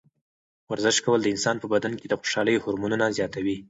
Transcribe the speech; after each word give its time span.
ورزش 0.71 0.97
کول 1.05 1.19
د 1.23 1.27
انسان 1.33 1.55
په 1.59 1.67
بدن 1.73 1.93
کې 1.99 2.05
د 2.07 2.13
خوشحالۍ 2.19 2.55
هورمونونه 2.63 3.05
زیاتوي. 3.17 3.57